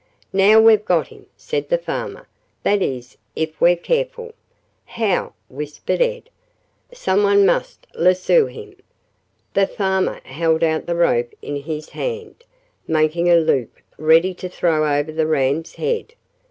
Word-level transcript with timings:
"Now 0.33 0.59
we've 0.59 0.83
got 0.83 1.09
him," 1.09 1.27
said 1.37 1.69
the 1.69 1.77
farmer; 1.77 2.27
"that 2.63 2.81
is, 2.81 3.17
if 3.35 3.61
we're 3.61 3.75
careful." 3.75 4.33
"How?" 4.83 5.33
whispered 5.47 6.01
Ed. 6.01 6.31
"Someone 6.91 7.45
must 7.45 7.85
lasso 7.93 8.47
him." 8.47 8.75
The 9.53 9.67
farmer 9.67 10.19
held 10.23 10.63
out 10.63 10.87
the 10.87 10.95
rope 10.95 11.35
in 11.43 11.55
his 11.55 11.89
hand, 11.89 12.43
making 12.87 13.29
a 13.29 13.35
loop 13.35 13.75
ready 13.95 14.33
to 14.33 14.49
throw 14.49 14.91
over 14.97 15.11
the 15.11 15.27
ram's 15.27 15.75
head. 15.75 16.15